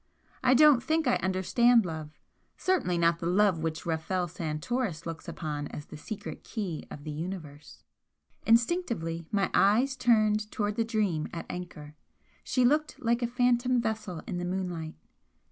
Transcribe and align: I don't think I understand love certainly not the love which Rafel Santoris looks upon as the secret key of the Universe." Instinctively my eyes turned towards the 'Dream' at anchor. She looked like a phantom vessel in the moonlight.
I 0.43 0.55
don't 0.55 0.81
think 0.81 1.05
I 1.05 1.17
understand 1.17 1.85
love 1.85 2.17
certainly 2.57 2.97
not 2.97 3.19
the 3.19 3.27
love 3.27 3.59
which 3.59 3.85
Rafel 3.85 4.27
Santoris 4.27 5.05
looks 5.05 5.27
upon 5.27 5.67
as 5.67 5.85
the 5.85 5.95
secret 5.95 6.43
key 6.43 6.87
of 6.89 7.03
the 7.03 7.11
Universe." 7.11 7.83
Instinctively 8.43 9.27
my 9.31 9.51
eyes 9.53 9.95
turned 9.95 10.49
towards 10.49 10.77
the 10.77 10.83
'Dream' 10.83 11.27
at 11.31 11.45
anchor. 11.51 11.93
She 12.43 12.65
looked 12.65 12.99
like 12.99 13.21
a 13.21 13.27
phantom 13.27 13.79
vessel 13.79 14.23
in 14.25 14.39
the 14.39 14.43
moonlight. 14.45 14.95